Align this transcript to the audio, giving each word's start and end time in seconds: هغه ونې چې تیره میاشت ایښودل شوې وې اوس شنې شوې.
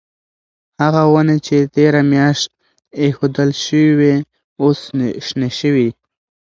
هغه 0.81 1.01
ونې 1.13 1.37
چې 1.45 1.57
تیره 1.75 2.01
میاشت 2.11 2.45
ایښودل 3.01 3.49
شوې 3.65 3.89
وې 3.99 4.15
اوس 4.61 4.79
شنې 5.27 5.49
شوې. 5.59 5.89